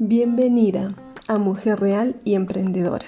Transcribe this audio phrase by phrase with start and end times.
[0.00, 0.94] Bienvenida
[1.26, 3.06] a Mujer Real y Emprendedora,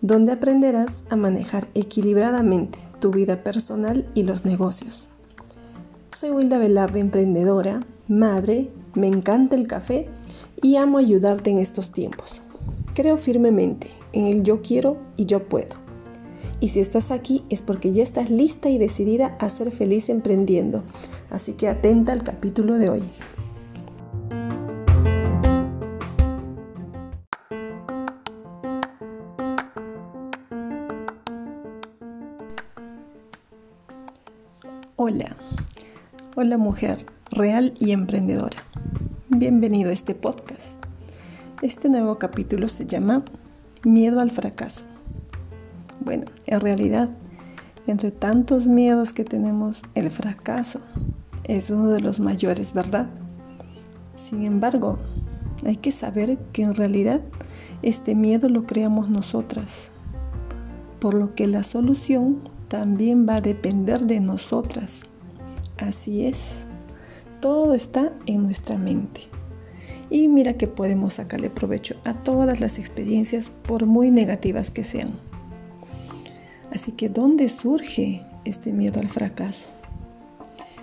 [0.00, 5.10] donde aprenderás a manejar equilibradamente tu vida personal y los negocios.
[6.12, 10.08] Soy Wilda Velarde, emprendedora, madre, me encanta el café
[10.62, 12.40] y amo ayudarte en estos tiempos.
[12.94, 15.83] Creo firmemente en el yo quiero y yo puedo.
[16.60, 20.84] Y si estás aquí es porque ya estás lista y decidida a ser feliz emprendiendo.
[21.30, 23.02] Así que atenta al capítulo de hoy.
[34.96, 35.36] Hola,
[36.36, 38.62] hola mujer real y emprendedora.
[39.28, 40.78] Bienvenido a este podcast.
[41.62, 43.24] Este nuevo capítulo se llama
[43.82, 44.93] Miedo al fracaso.
[46.04, 47.08] Bueno, en realidad,
[47.86, 50.80] entre tantos miedos que tenemos, el fracaso
[51.44, 53.08] es uno de los mayores, ¿verdad?
[54.16, 54.98] Sin embargo,
[55.64, 57.22] hay que saber que en realidad
[57.82, 59.90] este miedo lo creamos nosotras,
[61.00, 65.02] por lo que la solución también va a depender de nosotras.
[65.78, 66.64] Así es,
[67.40, 69.22] todo está en nuestra mente.
[70.10, 75.33] Y mira que podemos sacarle provecho a todas las experiencias por muy negativas que sean.
[76.74, 79.66] Así que, ¿dónde surge este miedo al fracaso?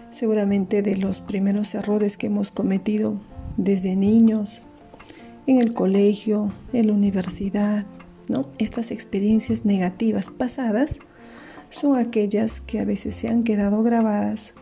[0.10, 3.20] Seguramente de los primeros errores que hemos cometido
[3.58, 4.62] desde niños,
[5.48, 7.86] en el colegio, en la universidad,
[8.30, 8.48] ¿no?
[8.58, 11.00] Estas experiencias negativas pasadas
[11.70, 14.54] son aquellas que a veces se han quedado grabadas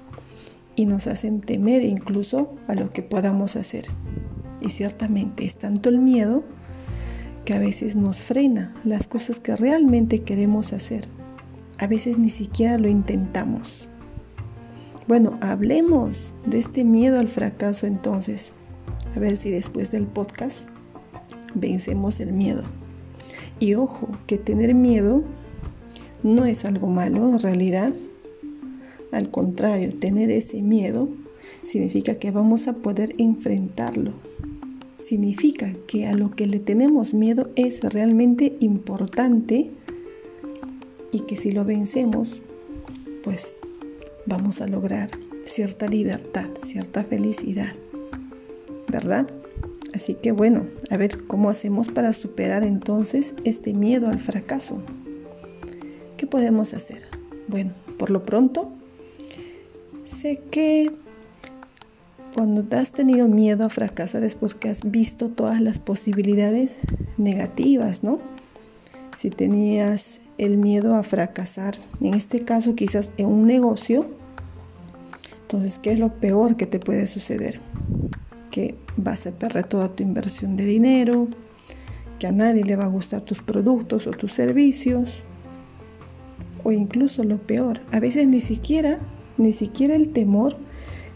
[0.76, 3.86] y nos hacen temer incluso a lo que podamos hacer.
[4.62, 6.44] Y ciertamente es tanto el miedo
[7.46, 11.19] que a veces nos frena las cosas que realmente queremos hacer.
[11.80, 13.88] A veces ni siquiera lo intentamos.
[15.08, 18.52] Bueno, hablemos de este miedo al fracaso entonces.
[19.16, 20.68] A ver si después del podcast
[21.56, 22.64] vencemos el miedo.
[23.60, 25.24] Y ojo, que tener miedo
[26.22, 27.94] no es algo malo en realidad.
[29.14, 31.08] Al contrario, tener ese miedo
[31.64, 34.12] significa que vamos a poder enfrentarlo.
[35.02, 39.72] Significa que a lo que le tenemos miedo es realmente importante
[41.12, 42.42] y que si lo vencemos,
[43.24, 43.56] pues
[44.26, 45.12] vamos a lograr
[45.46, 47.74] cierta libertad, cierta felicidad.
[48.88, 49.28] ¿Verdad?
[49.94, 54.82] Así que bueno, a ver cómo hacemos para superar entonces este miedo al fracaso.
[56.18, 57.06] ¿Qué podemos hacer?
[57.48, 58.72] Bueno, por lo pronto,
[60.06, 60.92] sé que
[62.36, 66.78] cuando has tenido miedo a fracasar es porque has visto todas las posibilidades
[67.18, 68.20] negativas, ¿no?
[69.18, 74.08] Si tenías el miedo a fracasar, en este caso quizás en un negocio,
[75.50, 77.60] entonces, ¿qué es lo peor que te puede suceder?
[78.52, 81.28] Que vas a perder toda tu inversión de dinero,
[82.20, 85.24] que a nadie le va a gustar tus productos o tus servicios,
[86.64, 89.00] o incluso lo peor, a veces ni siquiera,
[89.40, 90.56] ni siquiera el temor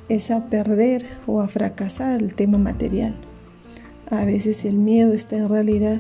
[0.10, 3.16] es a perder o a fracasar el tema material.
[4.10, 6.00] A veces el miedo está en realidad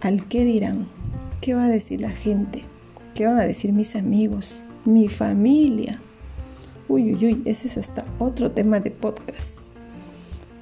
[0.00, 0.88] al qué dirán,
[1.40, 2.64] qué va a decir la gente,
[3.14, 6.00] qué van a decir mis amigos, mi familia.
[6.88, 9.68] Uy, uy, uy, ese es hasta otro tema de podcast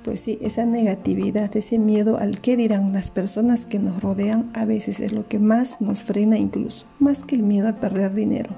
[0.07, 4.65] pues sí, esa negatividad, ese miedo al qué dirán las personas que nos rodean a
[4.65, 8.51] veces es lo que más nos frena incluso, más que el miedo a perder dinero,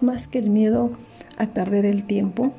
[0.00, 0.92] más que el miedo
[1.36, 2.52] a perder el tiempo,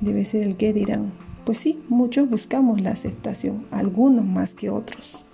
[0.00, 1.12] debe ser el qué dirán.
[1.44, 5.26] Pues sí, muchos buscamos la aceptación, algunos más que otros.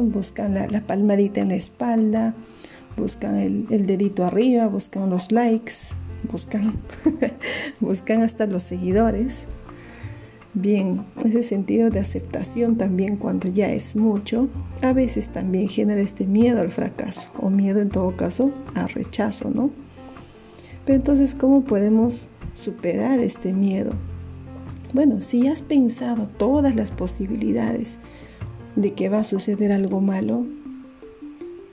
[0.00, 2.34] Buscan la, palmadita en la espalda,
[2.96, 5.74] buscan el, el dedito arriba, buscan los likes,
[6.30, 6.78] buscan,
[7.80, 9.44] buscan hasta los seguidores.
[10.54, 14.48] Bien, ese sentido de aceptación también cuando ya es mucho,
[14.82, 19.50] a veces también genera este miedo al fracaso o miedo en todo caso al rechazo,
[19.50, 19.70] ¿no?
[20.84, 23.92] Pero entonces, ¿cómo podemos superar este miedo?
[24.92, 27.98] Bueno, si has pensado todas las posibilidades
[28.76, 30.46] de que va a suceder algo malo,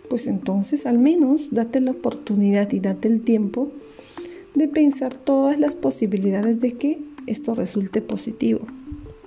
[0.10, 3.72] pues entonces al menos date la oportunidad y date el tiempo
[4.56, 8.62] de pensar todas las posibilidades de que esto resulte positivo.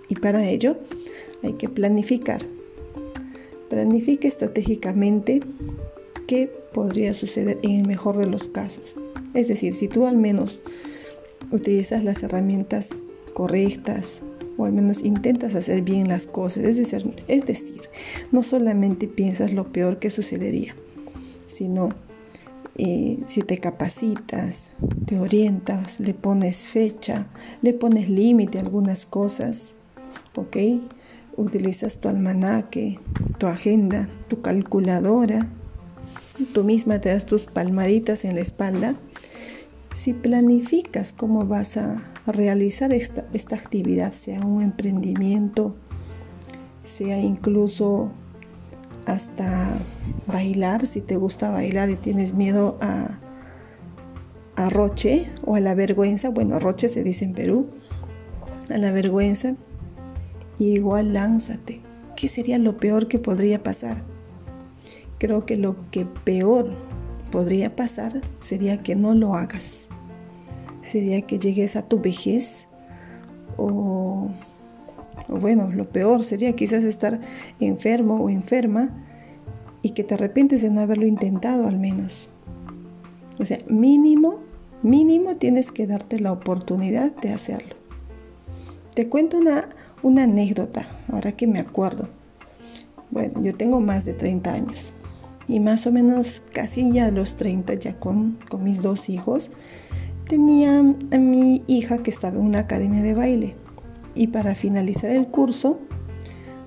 [0.09, 0.77] Y para ello
[1.43, 2.45] hay que planificar.
[3.71, 5.41] Planifique estratégicamente
[6.27, 8.97] qué podría suceder en el mejor de los casos.
[9.35, 10.61] Es decir, si tú al menos
[11.51, 12.91] utilizas las herramientas
[13.35, 14.23] correctas
[14.63, 16.77] o al menos intentas hacer bien las cosas, es
[17.47, 17.81] decir,
[18.31, 20.77] no solamente piensas lo peor que sucedería,
[21.47, 21.89] sino
[22.77, 24.71] eh, si te capacitas,
[25.07, 27.27] te orientas, le pones fecha,
[27.61, 29.75] le pones límite a algunas cosas,
[30.37, 30.57] ¿ok?
[31.37, 33.01] Utilizas tu almanaque,
[33.39, 35.49] tu agenda, tu calculadora,
[36.55, 38.95] tú misma te das tus palmaditas en la espalda.
[39.95, 45.77] Si planificas cómo vas a realizar esta, esta actividad, sea un emprendimiento,
[46.85, 48.13] sea incluso
[49.07, 49.71] hasta
[50.27, 53.19] bailar, si te gusta bailar y tienes miedo a,
[54.57, 57.67] a roche o a la vergüenza, bueno, roche se dice en Perú,
[58.71, 59.57] a la vergüenza,
[60.59, 61.81] igual lánzate.
[62.17, 64.05] ¿Qué sería lo peor que podría pasar?
[65.19, 66.71] Creo que lo que peor
[67.31, 69.89] podría pasar sería que no lo hagas.
[70.83, 72.69] Sería que llegues a tu vejez
[73.57, 74.29] o
[75.29, 77.21] bueno, lo peor sería quizás estar
[77.61, 78.91] enfermo o enferma
[79.83, 82.29] y que te arrepientes de no haberlo intentado al menos.
[83.39, 84.41] O sea, mínimo,
[84.83, 87.75] mínimo tienes que darte la oportunidad de hacerlo.
[88.95, 89.71] Te cuento una,
[90.23, 92.09] anécdota, ahora que me acuerdo.
[93.11, 94.93] Bueno, yo tengo más de 30 años
[95.49, 99.51] y más o menos casi ya los 30, ya con, con mis dos hijos,
[100.33, 103.55] tenía a mi hija que estaba en una academia de baile
[104.15, 105.79] y para finalizar el curso,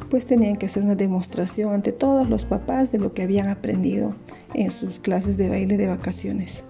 [0.07, 4.13] pues tenían que hacer una demostración ante todos los papás de lo que habían aprendido
[4.53, 6.63] en sus clases de baile de vacaciones.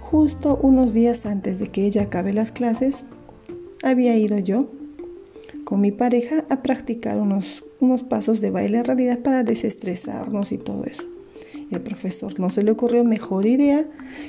[0.00, 3.02] Justo unos días antes de que ella acabe las clases,
[3.82, 4.70] había ido yo
[5.64, 10.58] con mi pareja a practicar unos, unos pasos de baile en realidad para desestresarnos y
[10.58, 11.02] todo eso.
[11.70, 13.86] Y al profesor no se le ocurrió mejor idea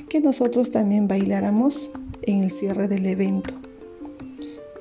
[0.09, 1.89] que nosotros también bailáramos
[2.21, 3.53] en el cierre del evento.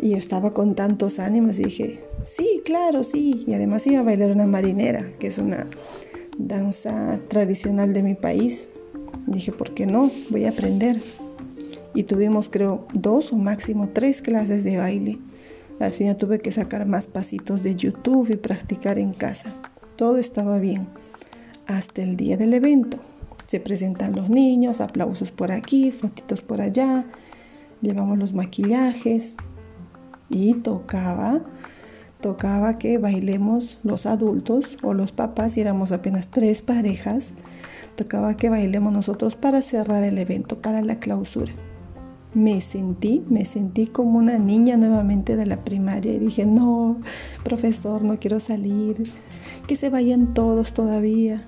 [0.00, 3.44] Y estaba con tantos ánimos y dije, sí, claro, sí.
[3.46, 5.66] Y además iba a bailar una marinera, que es una
[6.38, 8.68] danza tradicional de mi país.
[9.26, 10.10] Dije, ¿por qué no?
[10.30, 10.98] Voy a aprender.
[11.94, 15.18] Y tuvimos, creo, dos o máximo tres clases de baile.
[15.80, 19.54] Al final tuve que sacar más pasitos de YouTube y practicar en casa.
[19.96, 20.86] Todo estaba bien.
[21.70, 22.99] Hasta el día del evento.
[23.46, 27.05] Se presentan los niños, aplausos por aquí, fotitos por allá.
[27.81, 29.37] Llevamos los maquillajes,
[30.31, 31.40] y tocaba,
[32.20, 37.34] tocaba que bailemos los adultos o los papás, y éramos apenas tres parejas,
[37.96, 41.52] tocaba que bailemos nosotros para cerrar el evento, para la clausura.
[42.32, 47.00] Me sentí, me sentí como una niña nuevamente de la primaria y dije, no,
[47.43, 49.11] profesor, no quiero salir,
[49.66, 51.44] que se vayan todos todavía.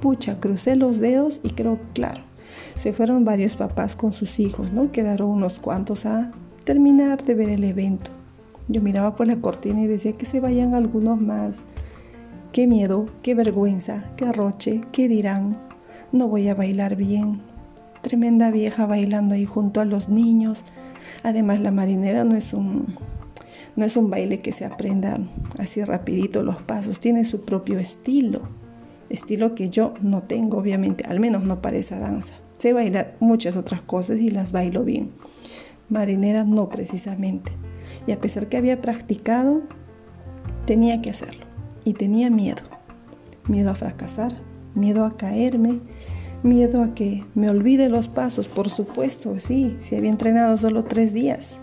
[0.00, 2.22] Pucha, crucé los dedos y creo, claro,
[2.74, 4.92] se fueron varios papás con sus hijos, ¿no?
[4.92, 6.32] Quedaron unos cuantos a
[6.64, 8.10] terminar de ver el evento.
[8.68, 11.62] Yo miraba por la cortina y decía que se vayan algunos más.
[12.52, 15.58] Qué miedo, qué vergüenza, qué arroche, qué dirán.
[16.12, 17.40] No voy a bailar bien.
[18.02, 20.64] Tremenda vieja bailando ahí junto a los niños.
[21.22, 22.96] Además la marinera no es un
[23.76, 25.18] no es un baile que se aprenda
[25.58, 28.48] así rapidito los pasos, tiene su propio estilo.
[29.10, 32.34] Estilo que yo no tengo, obviamente, al menos no para esa danza.
[32.58, 35.10] Sé bailar muchas otras cosas y las bailo bien.
[35.88, 37.52] Marinera no precisamente.
[38.06, 39.62] Y a pesar que había practicado,
[40.64, 41.46] tenía que hacerlo.
[41.84, 42.62] Y tenía miedo.
[43.46, 44.32] Miedo a fracasar,
[44.74, 45.80] miedo a caerme,
[46.42, 51.12] miedo a que me olvide los pasos, por supuesto, sí, si había entrenado solo tres
[51.12, 51.58] días.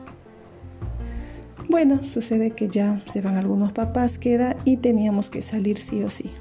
[1.69, 6.09] Bueno, sucede que ya se van algunos papás, queda y teníamos que salir sí o
[6.09, 6.31] sí.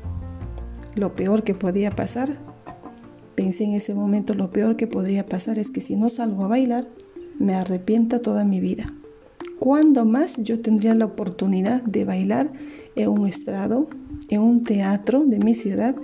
[0.94, 2.38] Lo peor que podía pasar,
[3.34, 6.48] pensé en ese momento, lo peor que podría pasar es que si no salgo a
[6.48, 6.86] bailar,
[7.38, 8.92] me arrepienta toda mi vida.
[9.58, 12.52] ¿Cuándo más yo tendría la oportunidad de bailar
[12.94, 13.88] en un estrado,
[14.28, 15.94] en un teatro de mi ciudad,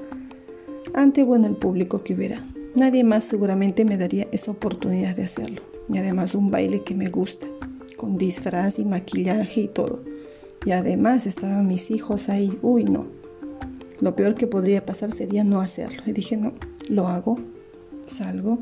[0.95, 2.47] ante bueno el público que hubiera?
[2.75, 5.63] Nadie más seguramente me daría esa oportunidad de hacerlo.
[5.93, 7.47] Y además un baile que me gusta,
[7.97, 10.03] con disfraz y maquillaje y todo.
[10.65, 12.59] Y además estaban mis hijos ahí.
[12.63, 13.07] Uy, no.
[14.01, 16.03] Lo peor que podría pasar sería no hacerlo.
[16.07, 16.53] Y dije, no,
[16.89, 17.39] lo hago,
[18.07, 18.59] salgo,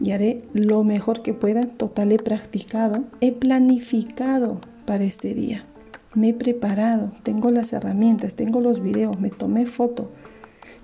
[0.00, 1.66] y haré lo mejor que pueda.
[1.66, 5.66] Total, he practicado, he planificado para este día.
[6.14, 10.10] Me he preparado, tengo las herramientas, tengo los videos, me tomé foto.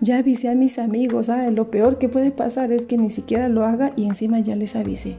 [0.01, 3.49] Ya avisé a mis amigos, ah, lo peor que puede pasar es que ni siquiera
[3.49, 5.17] lo haga y encima ya les avisé.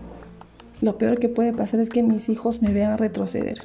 [0.81, 3.63] Lo peor que puede pasar es que mis hijos me vean retroceder.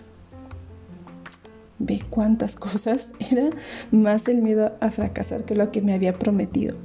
[1.84, 3.50] Ve cuántas cosas era
[3.90, 6.76] más el miedo a fracasar que lo que me había prometido.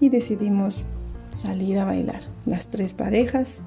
[0.00, 0.82] Y decidimos
[1.30, 2.22] salir a bailar.
[2.44, 3.60] Las tres parejas,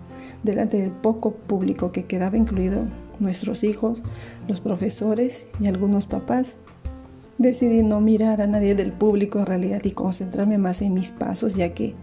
[0.44, 2.86] delante del poco público que quedaba, incluido
[3.20, 4.02] nuestros hijos,
[4.48, 6.58] los profesores y algunos papás.
[7.38, 11.56] Decidí no mirar a nadie del público en realidad y concentrarme más en mis pasos,
[11.56, 11.96] ya que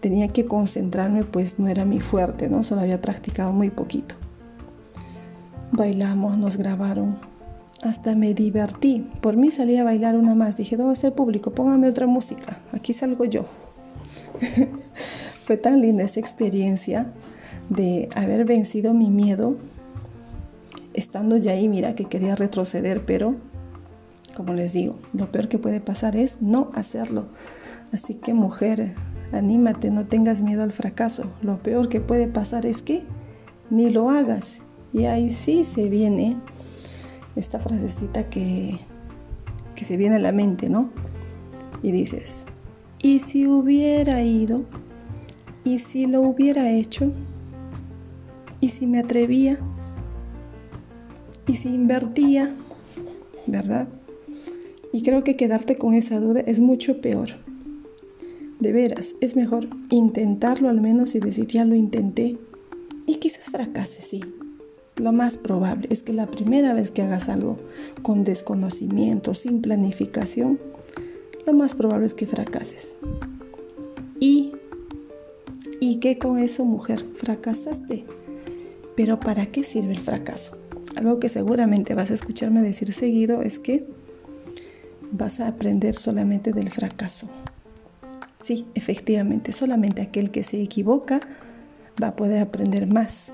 [0.00, 2.64] tenía que concentrarme, pues no era mi fuerte, ¿no?
[2.64, 4.16] Solo había practicado muy poquito.
[5.72, 7.18] Bailamos, nos grabaron.
[7.82, 9.06] Hasta me divertí.
[9.20, 10.56] Por mí salí a bailar una más.
[10.56, 11.52] Dije, ¿dónde está el público?
[11.52, 12.58] Póngame otra música.
[12.72, 13.44] Aquí salgo yo.
[15.44, 17.12] Fue tan linda esa experiencia
[17.68, 19.56] de haber vencido mi miedo.
[20.92, 23.36] Estando ya ahí, mira que quería retroceder, pero
[24.36, 27.26] como les digo, lo peor que puede pasar es no hacerlo.
[27.92, 28.94] Así que mujer,
[29.32, 31.24] anímate, no tengas miedo al fracaso.
[31.42, 33.02] Lo peor que puede pasar es que
[33.70, 34.60] ni lo hagas.
[34.92, 36.36] Y ahí sí se viene
[37.38, 38.78] esta frasecita que,
[39.74, 40.90] que se viene a la mente, ¿no?
[41.82, 42.44] Y dices,
[43.02, 44.64] ¿y si hubiera ido?
[45.64, 47.12] ¿Y si lo hubiera hecho?
[48.60, 49.58] ¿Y si me atrevía?
[51.46, 52.54] ¿Y si invertía?
[53.46, 53.88] ¿Verdad?
[54.92, 57.30] Y creo que quedarte con esa duda es mucho peor.
[58.58, 62.36] De veras, es mejor intentarlo al menos y decir ya lo intenté.
[63.06, 64.20] Y quizás fracase, sí.
[64.98, 67.58] Lo más probable es que la primera vez que hagas algo
[68.02, 70.58] con desconocimiento, sin planificación,
[71.46, 72.96] lo más probable es que fracases.
[74.18, 74.52] Y,
[75.80, 78.04] y que con eso, mujer, fracasaste.
[78.96, 80.58] Pero ¿para qué sirve el fracaso?
[80.96, 83.86] Algo que seguramente vas a escucharme decir seguido es que
[85.12, 87.28] vas a aprender solamente del fracaso.
[88.40, 91.20] Sí, efectivamente, solamente aquel que se equivoca
[92.02, 93.32] va a poder aprender más.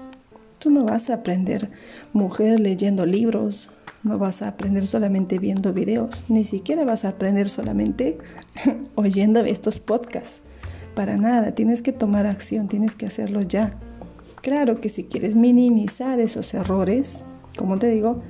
[0.71, 1.71] No vas a aprender,
[2.12, 3.71] mujer, leyendo libros,
[4.02, 8.18] no vas a aprender solamente viendo videos, ni siquiera vas a aprender solamente
[8.94, 10.40] oyendo estos podcasts.
[10.94, 13.76] Para nada, tienes que tomar acción, tienes que hacerlo ya.
[14.42, 17.25] Claro que si quieres minimizar esos errores,
[17.56, 18.23] como te digo,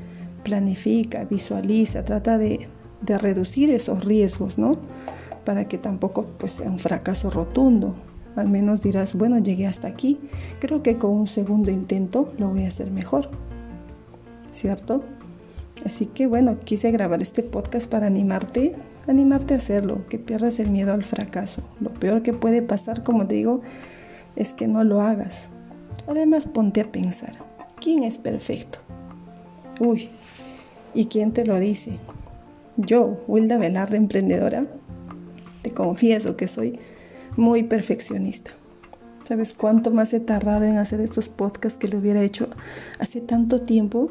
[0.45, 2.69] planifica, visualiza, trata de
[3.05, 4.79] de reducir esos riesgos, ¿no?
[5.45, 7.95] Para que tampoco pues, sea un fracaso rotundo.
[8.37, 10.19] Al menos dirás, bueno, llegué hasta aquí,
[10.61, 13.31] creo que con un segundo intento lo voy a hacer mejor,
[14.53, 15.05] ¿cierto?
[15.85, 18.75] Así que bueno, quise grabar este podcast para animarte,
[19.07, 21.63] animarte a hacerlo, que pierdas el miedo al fracaso.
[21.81, 23.61] Lo peor que puede pasar, como te digo,
[24.35, 25.51] es que no lo hagas.
[26.09, 27.33] Además, ponte a pensar,
[27.81, 28.79] ¿quién es perfecto?
[29.79, 30.11] Uy,
[30.95, 31.99] ¿y quién te lo dice?
[32.77, 34.67] Yo, Wilda Velarde, emprendedora,
[35.63, 36.79] te confieso que soy
[37.37, 38.53] muy perfeccionista.
[39.25, 42.49] ¿Sabes cuánto más he tardado en hacer estos podcasts que lo hubiera hecho
[42.99, 44.11] hace tanto tiempo?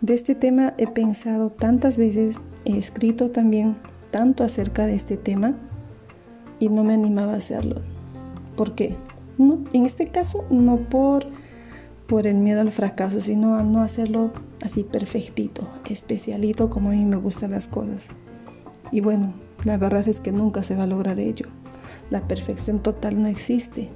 [0.00, 3.76] De este tema he pensado tantas veces, he escrito también
[4.10, 5.54] tanto acerca de este tema
[6.58, 7.82] y no me animaba a hacerlo.
[8.56, 8.96] ¿Por qué?
[9.38, 11.26] No, en este caso no por,
[12.06, 17.04] por el miedo al fracaso, sino a no hacerlo así perfectito, especialito como a mí
[17.04, 18.08] me gustan las cosas.
[18.90, 19.32] Y bueno,
[19.64, 21.46] la verdad es que nunca se va a lograr ello.
[22.10, 23.88] La perfección total no existe.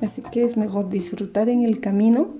[0.00, 2.30] Así que es mejor disfrutar en el camino,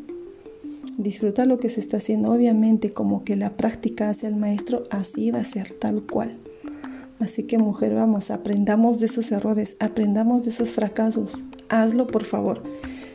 [0.96, 2.32] disfrutar lo que se está haciendo.
[2.32, 6.38] Obviamente como que la práctica hace al maestro, así va a ser tal cual.
[7.18, 11.44] Así que mujer, vamos, aprendamos de esos errores, aprendamos de esos fracasos.
[11.68, 12.62] Hazlo por favor.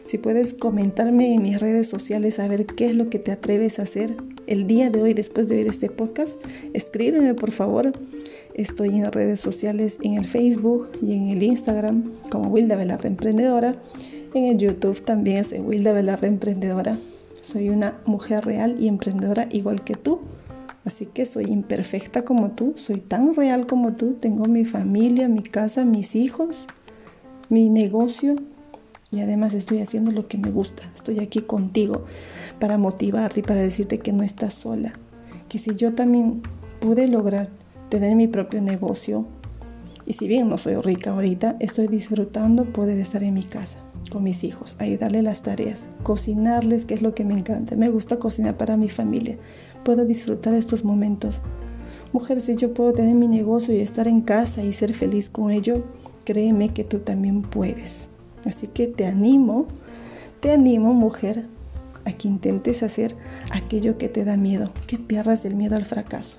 [0.04, 3.80] Si puedes comentarme en mis redes sociales a ver qué es lo que te atreves
[3.80, 6.40] a hacer el día de hoy después de ver este podcast,
[6.74, 7.94] escríbeme por favor.
[8.56, 13.76] Estoy en redes sociales, en el Facebook y en el Instagram como Wilda Velarde Emprendedora.
[14.34, 16.98] En el YouTube también soy Wilda Velarde Emprendedora.
[17.42, 20.22] Soy una mujer real y emprendedora igual que tú.
[20.86, 24.14] Así que soy imperfecta como tú, soy tan real como tú.
[24.14, 26.66] Tengo mi familia, mi casa, mis hijos,
[27.50, 28.38] mi negocio,
[29.12, 30.84] y además estoy haciendo lo que me gusta.
[30.96, 32.06] Estoy aquí contigo
[32.60, 34.94] para motivarte y para decirte que no estás sola.
[35.50, 36.42] Que si yo también
[36.80, 37.50] pude lograr
[37.90, 39.26] tener mi propio negocio,
[40.06, 43.80] y si bien no soy rica ahorita, estoy disfrutando poder estar en mi casa
[44.12, 47.76] con mis hijos, ayudarle las tareas, cocinarles, que es lo que me encanta.
[47.76, 49.38] Me gusta cocinar para mi familia.
[49.84, 51.42] Puedo disfrutar estos momentos.
[52.14, 55.52] Mujer, si yo puedo tener mi negocio y estar en casa y ser feliz con
[55.52, 55.84] ello,
[56.24, 58.08] créeme que tú también puedes.
[58.46, 59.66] Así que te animo,
[60.40, 61.48] te animo mujer,
[62.06, 63.16] a que intentes hacer
[63.52, 66.38] aquello que te da miedo, que pierdas el miedo al fracaso.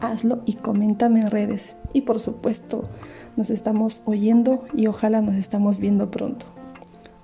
[0.00, 1.74] Hazlo y coméntame en redes.
[1.92, 2.84] Y por supuesto,
[3.36, 6.46] nos estamos oyendo y ojalá nos estamos viendo pronto.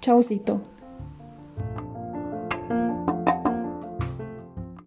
[0.00, 0.60] Chaucito.